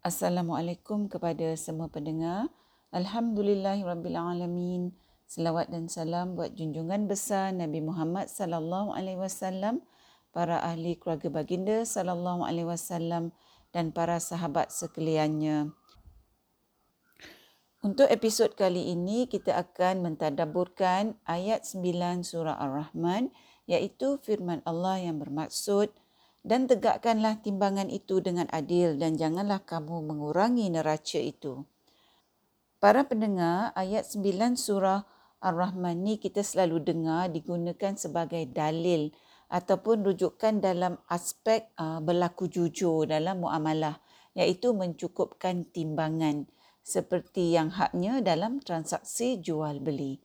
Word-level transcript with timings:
Assalamualaikum 0.00 1.12
kepada 1.12 1.52
semua 1.60 1.92
pendengar. 1.92 2.48
Alhamdulillahirabbilalamin. 2.88 4.96
Selawat 5.28 5.68
dan 5.68 5.92
salam 5.92 6.40
buat 6.40 6.56
junjungan 6.56 7.04
besar 7.04 7.52
Nabi 7.52 7.84
Muhammad 7.84 8.32
sallallahu 8.32 8.96
alaihi 8.96 9.20
wasallam, 9.20 9.84
para 10.32 10.56
ahli 10.64 10.96
keluarga 10.96 11.28
baginda 11.28 11.84
sallallahu 11.84 12.48
alaihi 12.48 12.64
wasallam 12.64 13.36
dan 13.76 13.92
para 13.92 14.16
sahabat 14.24 14.72
sekaliannya. 14.72 15.76
Untuk 17.84 18.08
episod 18.08 18.56
kali 18.56 18.96
ini 18.96 19.28
kita 19.28 19.52
akan 19.52 20.00
mentadabburkan 20.00 21.20
ayat 21.28 21.68
9 21.68 22.24
surah 22.24 22.56
Ar-Rahman 22.56 23.36
iaitu 23.68 24.16
firman 24.24 24.64
Allah 24.64 24.96
yang 24.96 25.20
bermaksud 25.20 25.92
dan 26.40 26.64
tegakkanlah 26.64 27.44
timbangan 27.44 27.92
itu 27.92 28.24
dengan 28.24 28.48
adil 28.48 28.96
dan 28.96 29.16
janganlah 29.20 29.60
kamu 29.64 30.00
mengurangi 30.04 30.72
neraca 30.72 31.20
itu. 31.20 31.68
Para 32.80 33.04
pendengar, 33.04 33.76
ayat 33.76 34.08
9 34.08 34.56
surah 34.56 35.04
Ar-Rahman 35.40 36.00
ni 36.00 36.16
kita 36.16 36.40
selalu 36.40 36.80
dengar 36.80 37.28
digunakan 37.28 37.92
sebagai 37.92 38.48
dalil 38.48 39.12
ataupun 39.52 40.00
rujukan 40.04 40.64
dalam 40.64 40.96
aspek 41.08 41.68
uh, 41.76 42.00
berlaku 42.00 42.48
jujur 42.48 43.04
dalam 43.04 43.44
muamalah 43.44 44.00
iaitu 44.32 44.72
mencukupkan 44.72 45.66
timbangan 45.68 46.46
seperti 46.80 47.52
yang 47.52 47.68
haknya 47.68 48.24
dalam 48.24 48.62
transaksi 48.62 49.36
jual 49.42 49.82
beli. 49.82 50.22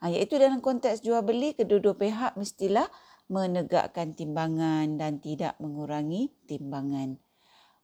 Ha, 0.00 0.08
iaitu 0.08 0.40
dalam 0.40 0.64
konteks 0.64 1.04
jual 1.04 1.20
beli 1.20 1.52
kedua-dua 1.52 1.92
pihak 1.92 2.32
mestilah 2.40 2.88
menegakkan 3.30 4.12
timbangan 4.12 4.98
dan 4.98 5.22
tidak 5.22 5.54
mengurangi 5.62 6.34
timbangan. 6.50 7.22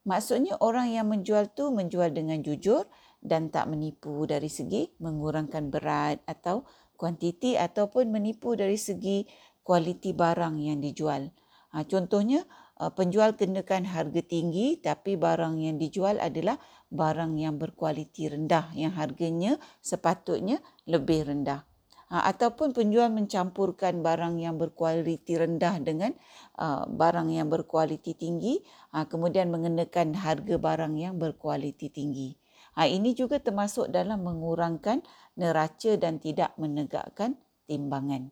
Maksudnya 0.03 0.59
orang 0.59 0.91
yang 0.91 1.07
menjual 1.07 1.55
tu 1.55 1.71
menjual 1.71 2.11
dengan 2.11 2.43
jujur 2.43 2.87
dan 3.23 3.51
tak 3.51 3.71
menipu 3.71 4.27
dari 4.27 4.51
segi 4.51 4.91
mengurangkan 4.99 5.71
berat 5.71 6.23
atau 6.27 6.67
kuantiti 6.99 7.55
ataupun 7.55 8.11
menipu 8.11 8.59
dari 8.59 8.79
segi 8.79 9.27
kualiti 9.63 10.15
barang 10.15 10.63
yang 10.63 10.79
dijual. 10.83 11.31
Ha, 11.75 11.83
contohnya 11.87 12.47
uh, 12.79 12.91
penjual 12.95 13.35
kenakan 13.35 13.87
harga 13.87 14.23
tinggi 14.23 14.79
tapi 14.79 15.19
barang 15.19 15.59
yang 15.59 15.77
dijual 15.79 16.19
adalah 16.23 16.59
barang 16.91 17.35
yang 17.39 17.59
berkualiti 17.59 18.31
rendah 18.31 18.71
yang 18.79 18.95
harganya 18.95 19.59
sepatutnya 19.83 20.63
lebih 20.87 21.27
rendah 21.27 21.67
ha, 22.11 22.27
ataupun 22.31 22.73
penjual 22.75 23.11
mencampurkan 23.11 24.03
barang 24.03 24.39
yang 24.39 24.57
berkualiti 24.59 25.35
rendah 25.39 25.79
dengan 25.83 26.13
uh, 26.59 26.87
barang 26.87 27.31
yang 27.33 27.51
berkualiti 27.51 28.15
tinggi 28.15 28.63
ha, 28.95 29.07
kemudian 29.07 29.51
mengenakan 29.51 30.15
harga 30.15 30.57
barang 30.59 30.95
yang 30.99 31.19
berkualiti 31.19 31.91
tinggi. 31.91 32.35
Ha, 32.77 32.85
ini 32.85 33.17
juga 33.17 33.41
termasuk 33.41 33.89
dalam 33.89 34.21
mengurangkan 34.21 35.01
neraca 35.41 35.97
dan 35.97 36.21
tidak 36.21 36.53
menegakkan 36.61 37.41
timbangan. 37.65 38.29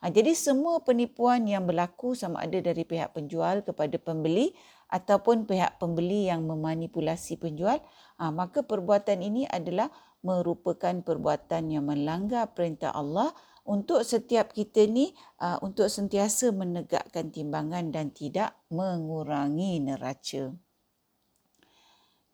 Ha, 0.00 0.12
jadi 0.12 0.32
semua 0.36 0.80
penipuan 0.84 1.44
yang 1.48 1.64
berlaku 1.64 2.12
sama 2.12 2.44
ada 2.44 2.60
dari 2.60 2.84
pihak 2.84 3.16
penjual 3.16 3.64
kepada 3.64 3.96
pembeli 3.96 4.52
ataupun 4.92 5.48
pihak 5.48 5.78
pembeli 5.78 6.28
yang 6.28 6.44
memanipulasi 6.44 7.40
penjual, 7.40 7.80
ha, 8.18 8.28
maka 8.28 8.64
perbuatan 8.64 9.20
ini 9.24 9.48
adalah 9.48 9.92
merupakan 10.24 11.04
perbuatan 11.04 11.68
yang 11.68 11.84
melanggar 11.84 12.48
perintah 12.56 12.90
Allah 12.96 13.30
untuk 13.64 14.04
setiap 14.04 14.52
kita 14.52 14.84
ni 14.84 15.12
uh, 15.40 15.56
untuk 15.64 15.88
sentiasa 15.88 16.52
menegakkan 16.52 17.32
timbangan 17.32 17.88
dan 17.88 18.12
tidak 18.12 18.56
mengurangi 18.68 19.80
neraca. 19.80 20.52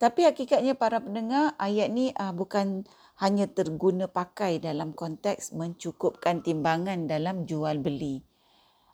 Tapi 0.01 0.21
hakikatnya 0.25 0.75
para 0.75 0.99
pendengar 0.99 1.55
ayat 1.61 1.93
ni 1.93 2.11
uh, 2.17 2.33
bukan 2.33 2.89
hanya 3.21 3.47
terguna 3.47 4.09
pakai 4.09 4.59
dalam 4.59 4.97
konteks 4.97 5.53
mencukupkan 5.53 6.41
timbangan 6.41 7.05
dalam 7.05 7.45
jual 7.45 7.79
beli. 7.79 8.30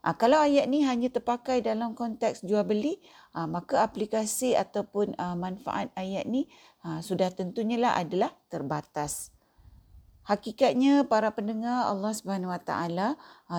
Ha, 0.07 0.15
kalau 0.15 0.39
ayat 0.39 0.71
ni 0.71 0.87
hanya 0.87 1.11
terpakai 1.11 1.67
dalam 1.67 1.99
konteks 1.99 2.47
jual 2.47 2.63
beli, 2.63 3.03
ha, 3.35 3.51
maka 3.51 3.83
aplikasi 3.83 4.55
ataupun 4.55 5.19
ha, 5.19 5.35
manfaat 5.35 5.91
ayat 5.99 6.31
ni 6.31 6.47
ha, 6.87 7.03
sudah 7.03 7.27
tentunya 7.35 7.75
lah 7.75 7.99
adalah 7.99 8.31
terbatas. 8.47 9.35
Hakikatnya 10.31 11.11
para 11.11 11.35
pendengar 11.35 11.91
Allah 11.91 12.15
Subhanahu 12.15 12.55
Wa 12.55 12.63
Taala 12.63 13.09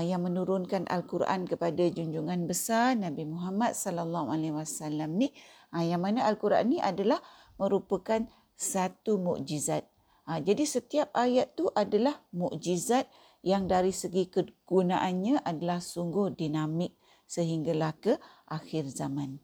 yang 0.03 0.23
menurunkan 0.27 0.83
Al-Quran 0.91 1.47
kepada 1.47 1.79
junjungan 1.87 2.43
besar 2.43 2.91
Nabi 2.99 3.23
Muhammad 3.23 3.71
sallallahu 3.71 4.35
alaihi 4.35 4.51
wasallam 4.51 5.15
ni 5.15 5.31
yang 5.71 6.03
mana 6.03 6.27
Al-Quran 6.27 6.75
ni 6.75 6.83
adalah 6.83 7.23
merupakan 7.55 8.27
satu 8.59 9.15
mukjizat. 9.15 9.87
Jadi 10.27 10.67
setiap 10.67 11.07
ayat 11.15 11.55
tu 11.55 11.71
adalah 11.71 12.19
mukjizat 12.35 13.07
yang 13.45 13.69
dari 13.69 13.93
segi 13.93 14.29
kegunaannya 14.29 15.45
adalah 15.45 15.81
sungguh 15.81 16.33
dinamik 16.33 16.97
sehinggalah 17.27 17.93
ke 17.99 18.15
akhir 18.47 18.87
zaman. 18.89 19.37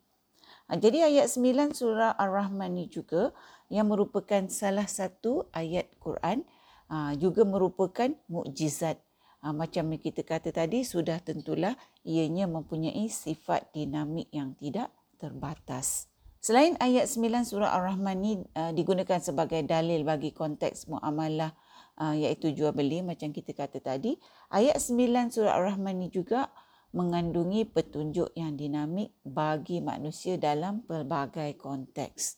Ha, 0.72 0.80
jadi 0.80 1.12
ayat 1.12 1.28
9 1.28 1.76
surah 1.76 2.16
Ar-Rahman 2.16 2.80
ini 2.80 2.88
juga 2.88 3.36
yang 3.68 3.92
merupakan 3.92 4.48
salah 4.48 4.88
satu 4.88 5.52
ayat 5.52 5.92
Quran 6.00 6.48
ha, 6.88 7.12
juga 7.20 7.44
merupakan 7.44 8.16
mukjizat. 8.32 8.96
Ha, 9.44 9.52
macam 9.52 9.92
yang 9.92 10.00
kita 10.00 10.24
kata 10.24 10.56
tadi 10.56 10.88
sudah 10.88 11.20
tentulah 11.20 11.76
ianya 12.08 12.48
mempunyai 12.48 13.12
sifat 13.12 13.76
dinamik 13.76 14.32
yang 14.32 14.56
tidak 14.56 14.88
terbatas. 15.20 16.08
Selain 16.40 16.76
ayat 16.80 17.08
9 17.12 17.48
surah 17.48 17.72
Ar-Rahman 17.72 18.20
ini 18.20 18.34
digunakan 18.76 19.20
sebagai 19.24 19.64
dalil 19.64 20.04
bagi 20.04 20.36
konteks 20.36 20.92
muamalah 20.92 21.56
uh, 22.00 22.16
iaitu 22.16 22.54
jual 22.54 22.74
beli 22.74 23.02
macam 23.06 23.30
kita 23.30 23.54
kata 23.54 23.82
tadi 23.84 24.18
ayat 24.50 24.78
9 24.80 25.34
surah 25.34 25.54
ar-rahman 25.58 26.00
ni 26.02 26.08
juga 26.10 26.50
mengandungi 26.94 27.66
petunjuk 27.70 28.32
yang 28.38 28.54
dinamik 28.54 29.14
bagi 29.26 29.82
manusia 29.82 30.38
dalam 30.38 30.86
pelbagai 30.86 31.58
konteks 31.58 32.38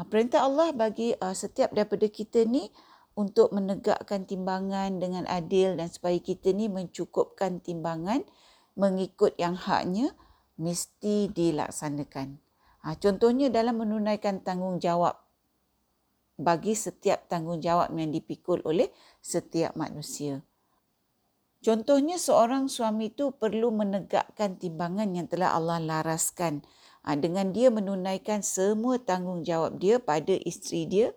uh, 0.00 0.06
perintah 0.08 0.44
Allah 0.48 0.72
bagi 0.72 1.12
uh, 1.16 1.36
setiap 1.36 1.72
daripada 1.72 2.08
kita 2.08 2.44
ni 2.44 2.68
untuk 3.16 3.48
menegakkan 3.56 4.28
timbangan 4.28 5.00
dengan 5.00 5.24
adil 5.24 5.72
dan 5.80 5.88
supaya 5.88 6.20
kita 6.20 6.52
ni 6.52 6.68
mencukupkan 6.68 7.64
timbangan 7.64 8.20
mengikut 8.76 9.32
yang 9.40 9.56
haknya 9.56 10.12
mesti 10.60 11.32
dilaksanakan. 11.32 12.40
Contohnya 13.02 13.50
dalam 13.50 13.82
menunaikan 13.82 14.46
tanggungjawab 14.46 15.25
bagi 16.36 16.76
setiap 16.76 17.28
tanggungjawab 17.32 17.92
yang 17.96 18.12
dipikul 18.12 18.60
oleh 18.68 18.92
setiap 19.24 19.72
manusia. 19.74 20.44
Contohnya 21.64 22.20
seorang 22.20 22.68
suami 22.70 23.10
itu 23.10 23.34
perlu 23.34 23.72
menegakkan 23.72 24.60
timbangan 24.60 25.10
yang 25.16 25.26
telah 25.26 25.56
Allah 25.56 25.82
laraskan 25.82 26.62
ha, 27.02 27.16
dengan 27.18 27.50
dia 27.50 27.72
menunaikan 27.72 28.44
semua 28.44 29.00
tanggungjawab 29.02 29.80
dia 29.80 29.98
pada 29.98 30.36
isteri 30.46 30.86
dia 30.86 31.08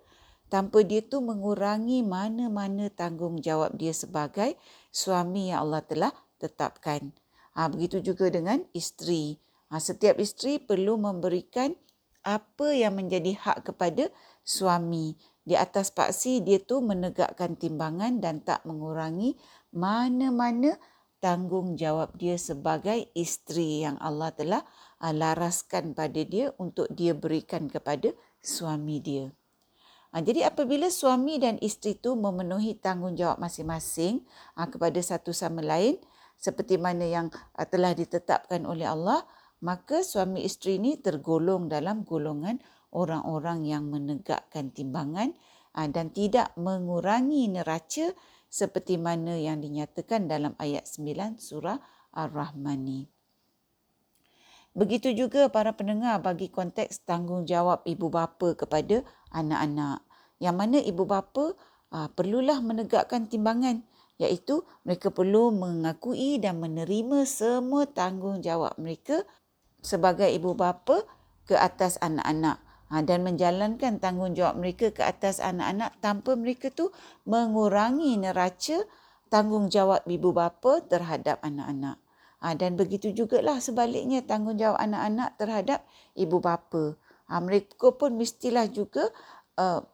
tanpa 0.50 0.82
dia 0.82 1.06
tu 1.06 1.22
mengurangi 1.22 2.02
mana-mana 2.02 2.90
tanggungjawab 2.90 3.78
dia 3.78 3.94
sebagai 3.94 4.58
suami 4.90 5.54
yang 5.54 5.70
Allah 5.70 5.86
telah 5.86 6.14
tetapkan. 6.42 7.14
Ha, 7.54 7.70
begitu 7.70 8.02
juga 8.02 8.32
dengan 8.34 8.66
isteri. 8.74 9.38
Ha, 9.70 9.78
setiap 9.78 10.18
isteri 10.18 10.58
perlu 10.58 10.98
memberikan 10.98 11.78
apa 12.26 12.74
yang 12.74 12.98
menjadi 12.98 13.38
hak 13.38 13.70
kepada 13.72 14.10
suami. 14.44 15.18
Di 15.44 15.58
atas 15.58 15.90
paksi 15.90 16.46
dia 16.46 16.62
tu 16.62 16.82
menegakkan 16.84 17.58
timbangan 17.58 18.22
dan 18.22 18.46
tak 18.46 18.62
mengurangi 18.70 19.34
mana-mana 19.74 20.78
tanggungjawab 21.20 22.16
dia 22.16 22.40
sebagai 22.40 23.12
isteri 23.14 23.84
yang 23.84 24.00
Allah 24.00 24.32
telah 24.32 24.64
ah, 25.04 25.14
laraskan 25.14 25.92
pada 25.94 26.24
dia 26.24 26.56
untuk 26.58 26.88
dia 26.92 27.12
berikan 27.14 27.68
kepada 27.68 28.16
suami 28.40 29.04
dia. 29.04 29.30
Ah, 30.10 30.24
jadi 30.24 30.50
apabila 30.50 30.90
suami 30.90 31.38
dan 31.38 31.60
isteri 31.62 32.00
itu 32.00 32.16
memenuhi 32.16 32.80
tanggungjawab 32.80 33.38
masing-masing 33.38 34.24
ah, 34.56 34.66
kepada 34.66 34.98
satu 35.04 35.36
sama 35.36 35.62
lain 35.62 36.00
seperti 36.40 36.80
mana 36.80 37.04
yang 37.04 37.28
telah 37.68 37.92
ditetapkan 37.92 38.64
oleh 38.64 38.88
Allah, 38.88 39.28
maka 39.60 40.08
suami 40.08 40.48
isteri 40.48 40.80
ini 40.80 40.96
tergolong 40.96 41.68
dalam 41.68 42.08
golongan 42.08 42.64
orang-orang 42.94 43.66
yang 43.66 43.90
menegakkan 43.90 44.74
timbangan 44.74 45.34
ah, 45.78 45.90
dan 45.90 46.10
tidak 46.10 46.54
mengurangi 46.58 47.50
neraca 47.50 48.14
seperti 48.50 48.98
mana 48.98 49.38
yang 49.38 49.62
dinyatakan 49.62 50.26
dalam 50.26 50.58
ayat 50.58 50.90
9 50.90 51.38
surah 51.38 51.78
Ar-Rahman 52.10 52.80
ni. 52.82 53.02
Begitu 54.74 55.14
juga 55.14 55.50
para 55.50 55.74
pendengar 55.74 56.22
bagi 56.22 56.50
konteks 56.50 57.06
tanggungjawab 57.06 57.86
ibu 57.86 58.10
bapa 58.10 58.54
kepada 58.58 59.02
anak-anak. 59.34 60.02
Yang 60.42 60.56
mana 60.56 60.78
ibu 60.82 61.04
bapa 61.06 61.54
uh, 61.94 62.10
perlulah 62.14 62.62
menegakkan 62.62 63.30
timbangan 63.30 63.86
iaitu 64.20 64.62
mereka 64.84 65.10
perlu 65.10 65.50
mengakui 65.56 66.38
dan 66.44 66.60
menerima 66.60 67.24
semua 67.24 67.88
tanggungjawab 67.88 68.76
mereka 68.76 69.24
sebagai 69.80 70.28
ibu 70.28 70.54
bapa 70.54 71.08
ke 71.48 71.56
atas 71.56 71.96
anak-anak 72.04 72.60
ha, 72.90 73.06
dan 73.06 73.24
menjalankan 73.24 74.02
tanggungjawab 74.02 74.58
mereka 74.58 74.92
ke 74.92 75.06
atas 75.06 75.40
anak-anak 75.40 75.96
tanpa 76.02 76.34
mereka 76.36 76.74
tu 76.74 76.90
mengurangi 77.30 78.18
neraca 78.18 78.84
tanggungjawab 79.30 80.04
ibu 80.10 80.30
bapa 80.34 80.82
terhadap 80.90 81.40
anak-anak. 81.46 82.02
Ha, 82.40 82.56
dan 82.58 82.76
begitu 82.76 83.14
jugalah 83.14 83.62
sebaliknya 83.62 84.26
tanggungjawab 84.26 84.80
anak-anak 84.82 85.30
terhadap 85.38 85.80
ibu 86.18 86.42
bapa. 86.42 86.98
Ha, 87.30 87.38
mereka 87.40 87.94
pun 87.94 88.18
mestilah 88.18 88.66
juga 88.66 89.14
uh, 89.62 89.86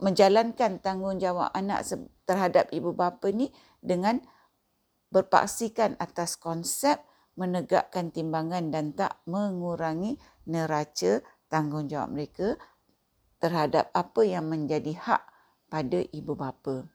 menjalankan 0.00 0.80
tanggungjawab 0.80 1.52
anak 1.52 1.86
terhadap 2.24 2.72
ibu 2.72 2.90
bapa 2.96 3.30
ni 3.30 3.52
dengan 3.84 4.18
berpaksikan 5.12 6.00
atas 6.00 6.40
konsep 6.40 6.98
menegakkan 7.36 8.10
timbangan 8.10 8.72
dan 8.72 8.96
tak 8.96 9.20
mengurangi 9.28 10.18
neraca 10.48 11.20
tanggungjawab 11.50 12.08
mereka 12.14 12.56
terhadap 13.42 13.90
apa 13.92 14.22
yang 14.22 14.46
menjadi 14.46 14.94
hak 14.94 15.22
pada 15.66 16.06
ibu 16.14 16.38
bapa. 16.38 16.86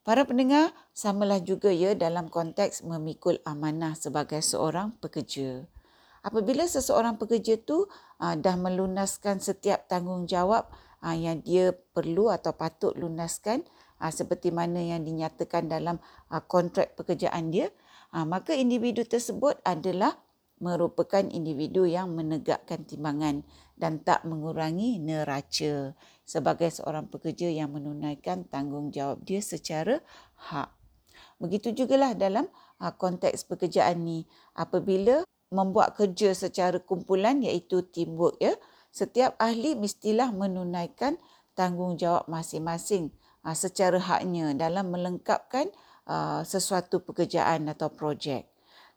Para 0.00 0.24
pendengar, 0.24 0.72
samalah 0.96 1.44
juga 1.44 1.68
ya 1.68 1.92
dalam 1.92 2.32
konteks 2.32 2.82
memikul 2.88 3.36
amanah 3.44 3.92
sebagai 3.92 4.40
seorang 4.40 4.96
pekerja. 4.96 5.68
Apabila 6.24 6.64
seseorang 6.64 7.20
pekerja 7.20 7.60
tu 7.60 7.84
uh, 8.20 8.34
dah 8.36 8.56
melunaskan 8.56 9.40
setiap 9.40 9.88
tanggungjawab 9.88 10.68
uh, 11.04 11.16
yang 11.16 11.44
dia 11.44 11.72
perlu 11.72 12.32
atau 12.32 12.56
patut 12.56 12.96
lunaskan 12.96 13.64
uh, 14.00 14.12
seperti 14.12 14.52
mana 14.52 14.80
yang 14.80 15.04
dinyatakan 15.04 15.68
dalam 15.68 16.00
uh, 16.32 16.42
kontrak 16.44 16.96
pekerjaan 16.96 17.52
dia, 17.52 17.68
uh, 18.16 18.24
maka 18.24 18.56
individu 18.56 19.04
tersebut 19.04 19.60
adalah 19.64 20.16
merupakan 20.60 21.24
individu 21.32 21.88
yang 21.88 22.12
menegakkan 22.12 22.84
timbangan 22.84 23.42
dan 23.80 24.04
tak 24.04 24.22
mengurangi 24.28 25.00
neraca. 25.00 25.96
Sebagai 26.28 26.70
seorang 26.70 27.08
pekerja 27.10 27.50
yang 27.50 27.74
menunaikan 27.74 28.46
tanggungjawab 28.46 29.24
dia 29.24 29.40
secara 29.42 29.98
hak. 30.52 30.70
Begitu 31.40 31.72
jugalah 31.72 32.12
dalam 32.12 32.46
uh, 32.78 32.92
konteks 32.92 33.48
pekerjaan 33.48 34.04
ni. 34.04 34.28
Apabila 34.52 35.24
membuat 35.50 35.98
kerja 35.98 36.36
secara 36.36 36.78
kumpulan 36.78 37.42
iaitu 37.42 37.82
teamwork 37.90 38.38
ya 38.38 38.54
setiap 38.90 39.34
ahli 39.38 39.74
mestilah 39.74 40.30
menunaikan 40.30 41.18
tanggungjawab 41.58 42.30
masing-masing 42.30 43.10
uh, 43.42 43.54
secara 43.54 43.98
haknya 43.98 44.54
dalam 44.54 44.90
melengkapkan 44.94 45.70
uh, 46.06 46.42
sesuatu 46.46 47.02
pekerjaan 47.02 47.66
atau 47.66 47.90
projek 47.90 48.49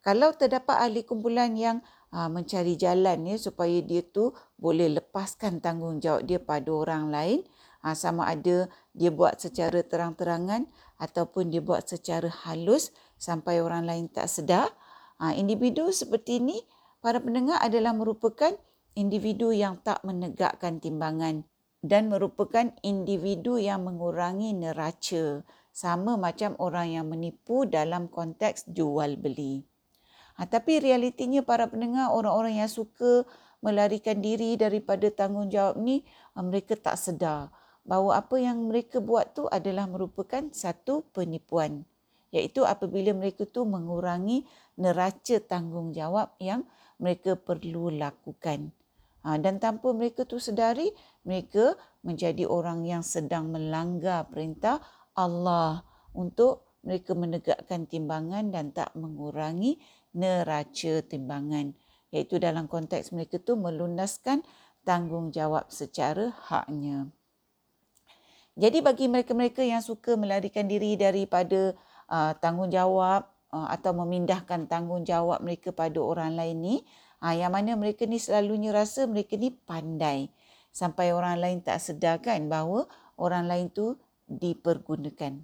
kalau 0.04 0.36
terdapat 0.36 0.84
ahli 0.84 1.08
kumpulan 1.08 1.56
yang 1.56 1.80
uh, 2.12 2.28
mencari 2.28 2.76
jalan 2.76 3.24
ya 3.24 3.40
supaya 3.40 3.80
dia 3.80 4.04
tu 4.04 4.36
boleh 4.60 4.92
lepaskan 5.00 5.64
tanggungjawab 5.64 6.28
dia 6.28 6.44
pada 6.44 6.70
orang 6.70 7.10
lain 7.10 7.40
uh, 7.82 7.96
sama 7.96 8.28
ada 8.28 8.68
dia 8.92 9.10
buat 9.10 9.40
secara 9.40 9.82
terang-terangan 9.82 10.68
ataupun 11.00 11.50
dia 11.50 11.64
buat 11.64 11.88
secara 11.88 12.30
halus 12.46 12.92
sampai 13.16 13.64
orang 13.64 13.88
lain 13.88 14.06
tak 14.12 14.28
sedar 14.28 14.70
uh, 15.24 15.34
individu 15.34 15.90
seperti 15.90 16.44
ini 16.44 16.60
para 17.00 17.24
pendengar 17.24 17.64
adalah 17.64 17.96
merupakan 17.96 18.54
individu 18.94 19.50
yang 19.50 19.82
tak 19.82 20.04
menegakkan 20.06 20.78
timbangan 20.78 21.48
dan 21.84 22.08
merupakan 22.08 22.72
individu 22.80 23.60
yang 23.60 23.84
mengurangi 23.84 24.56
neraca 24.56 25.44
sama 25.74 26.16
macam 26.16 26.56
orang 26.62 26.96
yang 26.96 27.06
menipu 27.12 27.68
dalam 27.68 28.08
konteks 28.08 28.72
jual 28.72 29.20
beli. 29.20 29.73
Ha, 30.34 30.50
tapi 30.50 30.82
realitinya 30.82 31.46
para 31.46 31.70
pendengar 31.70 32.10
orang-orang 32.10 32.58
yang 32.58 32.72
suka 32.72 33.28
melarikan 33.62 34.18
diri 34.20 34.58
daripada 34.58 35.08
tanggungjawab 35.14 35.78
ni 35.78 36.02
ha, 36.34 36.42
mereka 36.42 36.74
tak 36.74 36.98
sedar 36.98 37.54
bahawa 37.86 38.24
apa 38.24 38.40
yang 38.40 38.72
mereka 38.72 39.04
buat 39.04 39.36
tu 39.38 39.46
adalah 39.52 39.86
merupakan 39.86 40.50
satu 40.50 41.06
penipuan 41.14 41.86
iaitu 42.34 42.66
apabila 42.66 43.14
mereka 43.14 43.46
tu 43.46 43.62
mengurangi 43.64 44.44
neraca 44.82 45.38
tanggungjawab 45.38 46.34
yang 46.42 46.66
mereka 46.98 47.38
perlu 47.38 47.94
lakukan. 47.94 48.74
Ha, 49.24 49.40
dan 49.40 49.62
tanpa 49.62 49.94
mereka 49.96 50.28
tu 50.28 50.42
sedari, 50.42 50.92
mereka 51.24 51.80
menjadi 52.04 52.44
orang 52.44 52.84
yang 52.84 53.06
sedang 53.06 53.54
melanggar 53.54 54.28
perintah 54.28 54.84
Allah 55.16 55.86
untuk 56.12 56.68
mereka 56.84 57.16
menegakkan 57.16 57.88
timbangan 57.88 58.52
dan 58.52 58.76
tak 58.76 58.92
mengurangi 58.98 59.80
neraca 60.14 60.94
timbangan 61.06 61.74
iaitu 62.14 62.38
dalam 62.38 62.70
konteks 62.70 63.10
mereka 63.10 63.42
tu 63.42 63.58
melunaskan 63.58 64.46
tanggungjawab 64.86 65.68
secara 65.74 66.30
haknya. 66.46 67.10
Jadi 68.54 68.86
bagi 68.86 69.10
mereka-mereka 69.10 69.66
yang 69.66 69.82
suka 69.82 70.14
melarikan 70.14 70.70
diri 70.70 70.94
daripada 70.94 71.74
uh, 72.06 72.38
tanggungjawab 72.38 73.26
uh, 73.50 73.68
atau 73.74 73.98
memindahkan 73.98 74.70
tanggungjawab 74.70 75.42
mereka 75.42 75.74
pada 75.74 75.98
orang 75.98 76.38
lain 76.38 76.58
ni, 76.62 76.76
uh, 77.26 77.34
yang 77.34 77.50
mana 77.50 77.74
mereka 77.74 78.06
ni 78.06 78.22
selalunya 78.22 78.70
rasa 78.70 79.10
mereka 79.10 79.42
ni 79.42 79.50
pandai 79.50 80.30
sampai 80.70 81.18
orang 81.18 81.42
lain 81.42 81.66
tak 81.66 81.82
sedarkan 81.82 82.46
bahawa 82.46 82.86
orang 83.18 83.50
lain 83.50 83.74
tu 83.74 83.98
dipergunakan. 84.30 85.42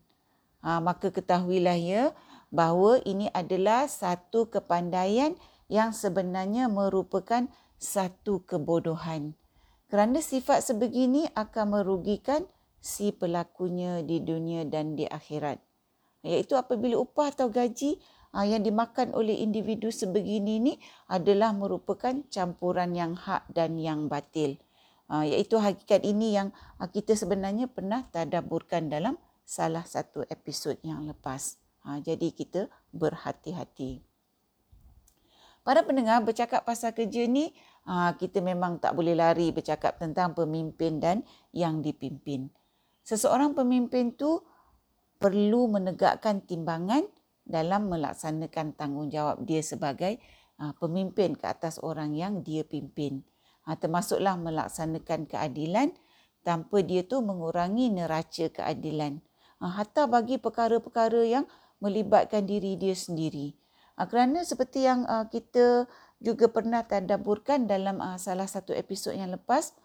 Uh, 0.62 0.78
maka 0.78 1.10
ketahuilah 1.10 1.82
ya, 1.82 2.14
bahawa 2.50 3.02
ini 3.06 3.30
adalah 3.34 3.86
satu 3.86 4.50
kepandaian 4.50 5.38
yang 5.70 5.94
sebenarnya 5.94 6.66
merupakan 6.68 7.46
satu 7.78 8.44
kebodohan. 8.44 9.38
Kerana 9.90 10.22
sifat 10.22 10.66
sebegini 10.66 11.26
akan 11.34 11.82
merugikan 11.82 12.46
si 12.78 13.14
pelakunya 13.14 14.02
di 14.06 14.22
dunia 14.22 14.66
dan 14.66 14.94
di 14.94 15.06
akhirat. 15.06 15.58
Iaitu 16.26 16.60
apabila 16.60 17.00
upah 17.00 17.32
atau 17.32 17.48
gaji 17.48 17.98
ah, 18.36 18.44
yang 18.44 18.66
dimakan 18.66 19.16
oleh 19.16 19.40
individu 19.40 19.90
sebegini 19.94 20.60
ini 20.60 20.74
adalah 21.08 21.56
merupakan 21.56 22.22
campuran 22.28 22.92
yang 22.98 23.16
hak 23.16 23.48
dan 23.52 23.80
yang 23.80 24.12
batil. 24.12 24.60
Ah, 25.10 25.26
iaitu 25.26 25.58
hakikat 25.58 26.06
ini 26.06 26.36
yang 26.36 26.52
ah, 26.78 26.90
kita 26.92 27.16
sebenarnya 27.16 27.72
pernah 27.72 28.06
tadaburkan 28.12 28.92
dalam 28.92 29.16
salah 29.48 29.86
satu 29.86 30.28
episod 30.28 30.78
yang 30.86 31.08
lepas. 31.08 31.59
Ha, 31.88 32.04
jadi 32.04 32.32
kita 32.34 32.68
berhati-hati. 32.92 34.04
Para 35.64 35.86
pendengar 35.86 36.24
bercakap 36.26 36.66
pasal 36.66 36.96
kerja 36.96 37.30
ni, 37.30 37.54
ha, 37.86 38.16
kita 38.18 38.42
memang 38.42 38.82
tak 38.82 38.96
boleh 38.96 39.14
lari 39.14 39.52
bercakap 39.54 40.00
tentang 40.02 40.34
pemimpin 40.34 40.98
dan 40.98 41.22
yang 41.54 41.84
dipimpin. 41.84 42.50
Seseorang 43.04 43.54
pemimpin 43.54 44.16
tu 44.16 44.42
perlu 45.20 45.68
menegakkan 45.68 46.42
timbangan 46.42 47.04
dalam 47.44 47.90
melaksanakan 47.92 48.78
tanggungjawab 48.78 49.44
dia 49.44 49.60
sebagai 49.60 50.18
ha, 50.62 50.72
pemimpin 50.78 51.36
ke 51.36 51.46
atas 51.50 51.78
orang 51.82 52.16
yang 52.16 52.46
dia 52.46 52.64
pimpin. 52.64 53.26
Ha, 53.68 53.76
termasuklah 53.76 54.40
melaksanakan 54.40 55.28
keadilan 55.28 55.92
tanpa 56.42 56.82
dia 56.82 57.04
tu 57.04 57.20
mengurangi 57.20 57.92
neraca 57.92 58.48
keadilan. 58.50 59.20
Ha, 59.60 59.82
hatta 59.82 60.08
bagi 60.08 60.40
perkara-perkara 60.40 61.22
yang 61.28 61.46
melibatkan 61.80 62.46
diri 62.46 62.76
dia 62.76 62.96
sendiri. 62.96 63.56
Uh, 64.00 64.08
kerana 64.08 64.44
seperti 64.48 64.88
yang 64.88 65.04
uh, 65.08 65.28
kita 65.28 65.88
juga 66.20 66.52
pernah 66.52 66.84
tadaburkan 66.84 67.68
dalam 67.68 68.00
uh, 68.04 68.20
salah 68.20 68.48
satu 68.48 68.76
episod 68.76 69.16
yang 69.16 69.32
lepas 69.32 69.76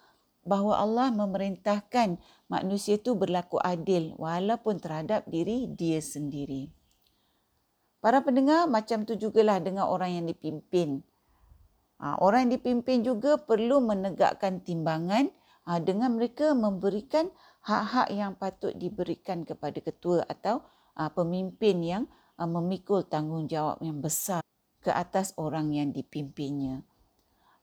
bahawa 0.45 0.83
Allah 0.83 1.09
memerintahkan 1.15 2.21
manusia 2.53 3.01
itu 3.01 3.17
berlaku 3.17 3.57
adil 3.65 4.13
walaupun 4.21 4.77
terhadap 4.77 5.25
diri 5.25 5.71
dia 5.73 6.05
sendiri. 6.05 6.69
Para 8.05 8.21
pendengar 8.21 8.69
macam 8.69 9.09
tu 9.09 9.17
jugalah 9.17 9.65
dengan 9.65 9.89
orang 9.89 10.21
yang 10.21 10.27
dipimpin. 10.29 11.01
Orang 12.21 12.45
yang 12.45 12.61
dipimpin 12.61 13.01
juga 13.01 13.41
perlu 13.41 13.81
menegakkan 13.81 14.61
timbangan 14.61 15.33
dengan 15.81 16.13
mereka 16.13 16.53
memberikan 16.53 17.33
hak-hak 17.65 18.13
yang 18.13 18.37
patut 18.37 18.77
diberikan 18.77 19.49
kepada 19.49 19.81
ketua 19.81 20.21
atau 20.29 20.61
pemimpin 21.11 21.83
yang 21.83 22.05
uh, 22.39 22.49
memikul 22.49 23.03
tanggungjawab 23.07 23.83
yang 23.83 23.99
besar 23.99 24.43
ke 24.85 24.93
atas 24.93 25.33
orang 25.41 25.73
yang 25.73 25.91
dipimpinnya. 25.91 26.85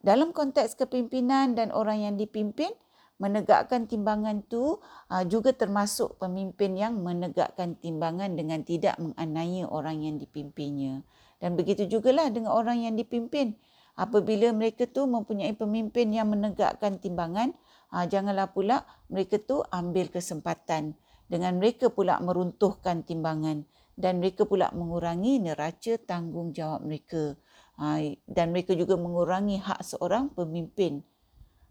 Dalam 0.02 0.34
konteks 0.34 0.74
kepimpinan 0.74 1.54
dan 1.54 1.70
orang 1.70 2.02
yang 2.02 2.14
dipimpin, 2.18 2.74
menegakkan 3.22 3.86
timbangan 3.86 4.42
tu 4.50 4.82
uh, 4.82 5.22
juga 5.22 5.54
termasuk 5.54 6.18
pemimpin 6.18 6.74
yang 6.74 6.98
menegakkan 6.98 7.78
timbangan 7.78 8.34
dengan 8.34 8.66
tidak 8.66 8.98
menganiaya 8.98 9.70
orang 9.70 10.02
yang 10.02 10.18
dipimpinnya. 10.18 11.06
Dan 11.38 11.54
begitu 11.54 11.86
jugalah 11.86 12.30
dengan 12.34 12.50
orang 12.50 12.82
yang 12.82 12.98
dipimpin. 12.98 13.54
Apabila 13.94 14.50
mereka 14.50 14.90
tu 14.90 15.06
mempunyai 15.06 15.54
pemimpin 15.54 16.10
yang 16.10 16.34
menegakkan 16.34 16.98
timbangan, 16.98 17.54
uh, 17.94 18.02
janganlah 18.10 18.50
pula 18.50 18.82
mereka 19.06 19.38
tu 19.38 19.62
ambil 19.70 20.10
kesempatan 20.10 20.98
dengan 21.32 21.56
mereka 21.56 21.88
pula 21.88 22.20
meruntuhkan 22.20 23.08
timbangan 23.08 23.64
dan 23.96 24.20
mereka 24.20 24.44
pula 24.44 24.68
mengurangi 24.76 25.40
neraca 25.40 25.96
tanggungjawab 25.96 26.84
mereka 26.84 27.40
ha, 27.80 27.96
dan 28.28 28.52
mereka 28.52 28.76
juga 28.76 29.00
mengurangi 29.00 29.56
hak 29.64 29.80
seorang 29.80 30.28
pemimpin 30.36 31.00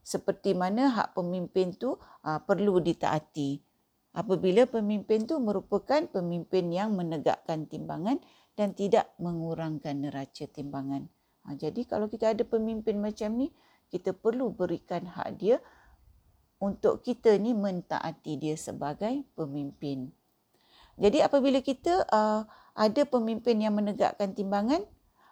seperti 0.02 0.58
mana 0.58 0.90
hak 0.90 1.14
pemimpin 1.14 1.78
tu 1.78 1.94
uh, 1.94 2.40
perlu 2.42 2.82
ditaati. 2.82 3.62
Apabila 4.12 4.68
pemimpin 4.68 5.24
tu 5.24 5.40
merupakan 5.40 6.04
pemimpin 6.04 6.68
yang 6.68 6.92
menegakkan 6.98 7.64
timbangan 7.70 8.20
dan 8.60 8.76
tidak 8.76 9.16
mengurangkan 9.24 10.04
neraca 10.04 10.50
timbangan. 10.52 11.08
Ha, 11.48 11.56
jadi 11.56 11.88
kalau 11.88 12.12
kita 12.12 12.36
ada 12.36 12.44
pemimpin 12.44 13.00
macam 13.00 13.40
ni, 13.40 13.56
kita 13.88 14.12
perlu 14.12 14.52
berikan 14.52 15.08
hak 15.08 15.40
dia 15.40 15.64
untuk 16.62 17.02
kita 17.02 17.42
ni 17.42 17.58
mentaati 17.58 18.38
dia 18.38 18.54
sebagai 18.54 19.26
pemimpin. 19.34 20.14
Jadi 21.02 21.18
apabila 21.26 21.58
kita 21.66 22.06
uh, 22.14 22.46
ada 22.78 23.02
pemimpin 23.10 23.58
yang 23.58 23.74
menegakkan 23.74 24.38
timbangan 24.38 24.86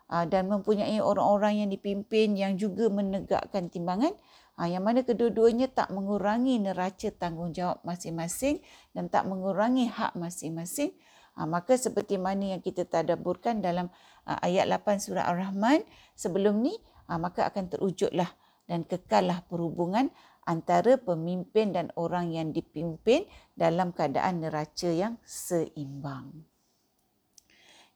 uh, 0.10 0.26
dan 0.26 0.50
mempunyai 0.50 0.98
orang-orang 0.98 1.62
yang 1.62 1.70
dipimpin 1.70 2.34
yang 2.34 2.58
juga 2.58 2.90
menegakkan 2.90 3.70
timbangan, 3.70 4.18
uh, 4.58 4.66
yang 4.66 4.82
mana 4.82 5.06
kedua-duanya 5.06 5.70
tak 5.70 5.94
mengurangi 5.94 6.58
neraca 6.58 7.14
tanggungjawab 7.14 7.86
masing-masing 7.86 8.66
dan 8.98 9.14
tak 9.14 9.30
mengurangi 9.30 9.86
hak 9.86 10.18
masing-masing, 10.18 10.98
uh, 11.38 11.46
maka 11.46 11.78
seperti 11.78 12.18
mana 12.18 12.58
yang 12.58 12.62
kita 12.66 12.90
tadaburkan 12.90 13.62
dalam 13.62 13.94
uh, 14.26 14.40
ayat 14.42 14.66
8 14.66 14.98
surah 14.98 15.30
Ar-Rahman 15.30 15.86
sebelum 16.18 16.66
ni, 16.66 16.74
uh, 17.06 17.22
maka 17.22 17.46
akan 17.46 17.70
terwujudlah 17.70 18.34
dan 18.70 18.86
kekallah 18.86 19.42
perhubungan 19.50 20.14
antara 20.46 21.02
pemimpin 21.02 21.74
dan 21.74 21.90
orang 21.98 22.30
yang 22.34 22.54
dipimpin 22.54 23.26
dalam 23.58 23.90
keadaan 23.90 24.46
neraca 24.46 24.90
yang 24.90 25.18
seimbang. 25.26 26.46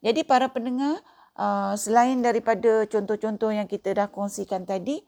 Jadi 0.04 0.20
para 0.26 0.50
pendengar, 0.52 1.00
uh, 1.38 1.72
selain 1.78 2.20
daripada 2.20 2.84
contoh-contoh 2.90 3.50
yang 3.54 3.70
kita 3.70 3.96
dah 3.96 4.08
kongsikan 4.10 4.66
tadi, 4.68 5.00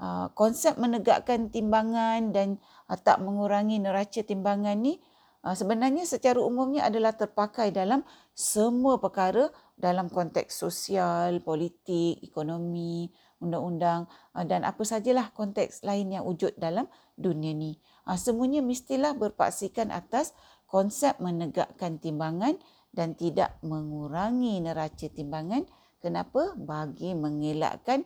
uh, 0.00 0.32
konsep 0.32 0.80
menegakkan 0.80 1.52
timbangan 1.52 2.32
dan 2.32 2.56
uh, 2.88 2.96
tak 2.96 3.20
mengurangi 3.20 3.78
neraca 3.78 4.24
timbangan 4.24 4.80
ni 4.80 4.96
sebenarnya 5.42 6.04
secara 6.04 6.36
umumnya 6.36 6.84
adalah 6.84 7.16
terpakai 7.16 7.72
dalam 7.72 8.04
semua 8.36 9.00
perkara 9.00 9.48
dalam 9.80 10.12
konteks 10.12 10.52
sosial, 10.52 11.40
politik, 11.40 12.20
ekonomi, 12.20 13.08
undang-undang 13.40 14.04
ah, 14.36 14.44
dan 14.44 14.68
apa 14.68 14.84
sajalah 14.84 15.32
konteks 15.32 15.80
lain 15.82 16.12
yang 16.12 16.28
wujud 16.28 16.52
dalam 16.60 16.84
dunia 17.16 17.56
ni. 17.56 17.80
Ah, 18.04 18.20
semuanya 18.20 18.60
mestilah 18.60 19.16
berpaksikan 19.16 19.88
atas 19.88 20.36
konsep 20.68 21.16
menegakkan 21.18 21.96
timbangan 21.96 22.60
dan 22.92 23.16
tidak 23.16 23.56
mengurangi 23.64 24.60
neraca 24.60 25.08
timbangan. 25.08 25.64
Kenapa? 26.00 26.56
Bagi 26.56 27.12
mengelakkan 27.16 28.04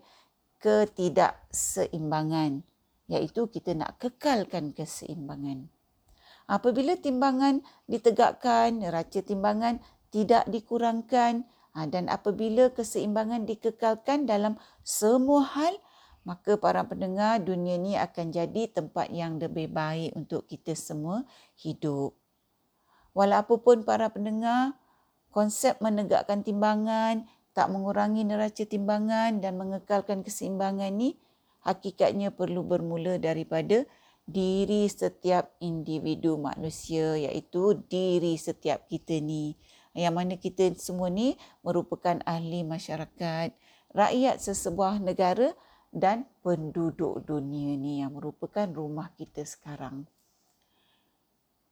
ketidakseimbangan 0.63 2.63
iaitu 3.11 3.51
kita 3.53 3.77
nak 3.77 4.01
kekalkan 4.01 4.73
keseimbangan. 4.73 5.69
Apabila 6.45 6.97
timbangan 7.01 7.65
ditegakkan, 7.89 8.85
neraca 8.85 9.21
timbangan 9.25 9.81
tidak 10.13 10.45
dikurangkan, 10.49 11.49
Ha, 11.75 11.91
dan 11.91 12.07
apabila 12.07 12.71
keseimbangan 12.71 13.51
dikekalkan 13.51 14.31
dalam 14.31 14.55
semua 14.87 15.43
hal, 15.43 15.75
maka 16.23 16.55
para 16.55 16.87
pendengar 16.87 17.43
dunia 17.43 17.75
ini 17.75 17.99
akan 17.99 18.31
jadi 18.31 18.71
tempat 18.71 19.11
yang 19.11 19.43
lebih 19.43 19.75
baik 19.75 20.15
untuk 20.15 20.47
kita 20.47 20.79
semua 20.79 21.27
hidup. 21.59 22.15
Walaupun 23.11 23.83
para 23.83 24.07
pendengar, 24.07 24.79
konsep 25.35 25.75
menegakkan 25.83 26.47
timbangan, 26.47 27.27
tak 27.51 27.75
mengurangi 27.75 28.23
neraca 28.23 28.63
timbangan 28.63 29.43
dan 29.43 29.59
mengekalkan 29.59 30.23
keseimbangan 30.23 30.95
ini 30.95 31.19
hakikatnya 31.67 32.31
perlu 32.31 32.63
bermula 32.63 33.19
daripada 33.19 33.83
diri 34.25 34.89
setiap 34.89 35.53
individu 35.61 36.41
manusia 36.41 37.17
iaitu 37.17 37.77
diri 37.89 38.41
setiap 38.41 38.89
kita 38.89 39.21
ni 39.21 39.57
yang 39.95 40.19
mana 40.19 40.35
kita 40.35 40.75
semua 40.75 41.07
ni 41.07 41.39
merupakan 41.63 42.19
ahli 42.27 42.67
masyarakat, 42.67 43.55
rakyat 43.95 44.37
sesebuah 44.43 44.99
negara 44.99 45.55
dan 45.95 46.27
penduduk 46.43 47.23
dunia 47.23 47.79
ni 47.79 48.03
yang 48.03 48.11
merupakan 48.11 48.67
rumah 48.67 49.15
kita 49.15 49.47
sekarang. 49.47 50.11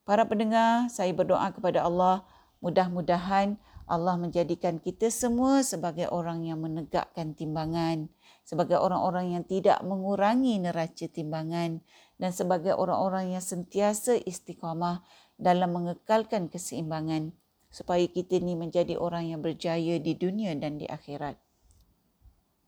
Para 0.06 0.23
pendengar, 0.23 0.87
saya 0.87 1.11
berdoa 1.11 1.50
kepada 1.50 1.82
Allah 1.82 2.23
mudah-mudahan 2.62 3.59
Allah 3.90 4.14
menjadikan 4.14 4.78
kita 4.78 5.11
semua 5.11 5.66
sebagai 5.66 6.06
orang 6.09 6.47
yang 6.47 6.62
menegakkan 6.62 7.35
timbangan, 7.35 8.06
sebagai 8.47 8.78
orang-orang 8.78 9.35
yang 9.35 9.44
tidak 9.44 9.82
mengurangi 9.82 10.62
neraca 10.62 11.06
timbangan 11.11 11.82
dan 12.23 12.31
sebagai 12.31 12.79
orang-orang 12.79 13.35
yang 13.35 13.43
sentiasa 13.43 14.14
istiqamah 14.23 15.02
dalam 15.43 15.75
mengekalkan 15.75 16.47
keseimbangan 16.47 17.35
supaya 17.75 18.07
kita 18.07 18.38
ni 18.38 18.55
menjadi 18.55 18.95
orang 18.95 19.35
yang 19.35 19.43
berjaya 19.43 19.99
di 19.99 20.14
dunia 20.14 20.55
dan 20.55 20.79
di 20.79 20.87
akhirat. 20.87 21.35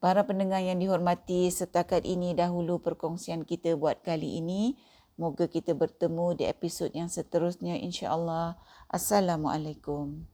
Para 0.02 0.26
pendengar 0.26 0.58
yang 0.58 0.82
dihormati, 0.82 1.54
setakat 1.54 2.02
ini 2.02 2.34
dahulu 2.34 2.82
perkongsian 2.82 3.46
kita 3.46 3.78
buat 3.78 4.02
kali 4.02 4.42
ini. 4.42 4.74
Moga 5.14 5.46
kita 5.46 5.78
bertemu 5.78 6.34
di 6.34 6.44
episod 6.50 6.90
yang 6.90 7.06
seterusnya 7.06 7.78
insya-Allah. 7.78 8.58
Assalamualaikum. 8.90 10.33